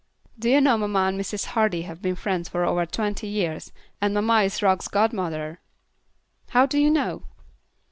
Do 0.39 0.49
you 0.49 0.59
know 0.61 0.79
mamma 0.79 1.09
and 1.09 1.21
Mrs. 1.21 1.45
Hardy 1.53 1.83
have 1.83 2.01
been 2.01 2.15
friends 2.15 2.49
for 2.49 2.65
over 2.65 2.87
twenty 2.87 3.27
years, 3.27 3.71
and 4.01 4.15
mamma 4.15 4.41
is 4.41 4.63
Rock's 4.63 4.87
godmother?" 4.87 5.59
"How 6.49 6.65
do 6.65 6.79
you 6.79 6.89
know?" 6.89 7.21